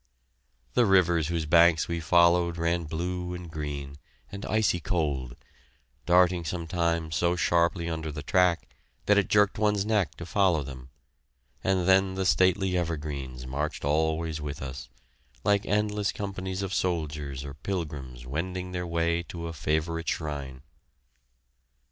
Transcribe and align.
The 0.73 0.87
rivers 0.87 1.27
whose 1.27 1.45
banks 1.45 1.87
we 1.87 1.99
followed 1.99 2.57
ran 2.57 2.85
blue 2.85 3.35
and 3.35 3.51
green, 3.51 3.97
and 4.31 4.47
icy 4.47 4.79
cold, 4.79 5.35
darting 6.07 6.43
sometimes 6.43 7.15
so 7.15 7.35
sharply 7.35 7.87
under 7.87 8.11
the 8.11 8.23
track 8.23 8.67
that 9.05 9.19
it 9.19 9.27
jerked 9.27 9.59
one's 9.59 9.85
neck 9.85 10.15
to 10.15 10.25
follow 10.25 10.63
them; 10.63 10.89
and 11.63 11.87
then 11.87 12.15
the 12.15 12.25
stately 12.25 12.75
evergreens 12.75 13.45
marched 13.45 13.85
always 13.85 14.41
with 14.41 14.59
us, 14.59 14.89
like 15.43 15.67
endless 15.67 16.11
companies 16.11 16.63
of 16.63 16.73
soldiers 16.73 17.45
or 17.45 17.53
pilgrims 17.53 18.25
wending 18.25 18.71
their 18.71 18.87
way 18.87 19.21
to 19.21 19.45
a 19.45 19.53
favorite 19.53 20.09
shrine. 20.09 20.63